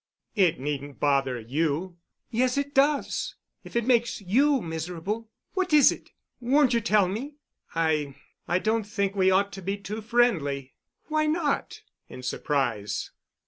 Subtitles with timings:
[0.35, 1.97] "It needn't bother you."
[2.31, 5.29] "Yes, it does—if it makes you miserable.
[5.53, 6.09] What is it?
[6.39, 7.35] Won't you tell me?"
[7.75, 13.11] "I—I don't think we ought to be too friendly." "Why not?" in surprise.